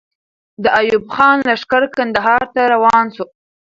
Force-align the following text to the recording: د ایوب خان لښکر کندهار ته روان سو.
د 0.63 0.65
ایوب 0.79 1.05
خان 1.15 1.37
لښکر 1.47 1.83
کندهار 1.97 2.43
ته 2.53 2.61
روان 2.73 3.05
سو. 3.15 3.23